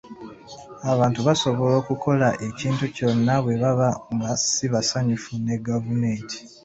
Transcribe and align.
Abantu 0.91 1.19
basobola 1.27 1.75
okukola 1.81 2.27
ekintu 2.47 2.83
kyonna 2.95 3.35
bwe 3.43 3.55
baba 3.63 3.89
nga 4.15 4.31
si 4.47 4.65
basanyufu 4.73 5.31
ne 5.45 5.55
gavumenti. 5.67 6.37